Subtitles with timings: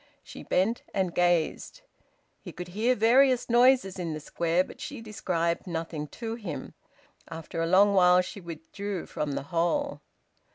[0.23, 1.81] She bent and gazed.
[2.41, 6.73] He could hear various noises in the Square, but she described nothing to him.
[7.29, 10.01] After a long while she withdrew from the hole.